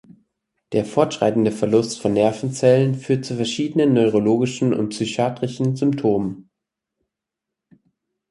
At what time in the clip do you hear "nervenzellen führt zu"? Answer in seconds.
2.13-3.35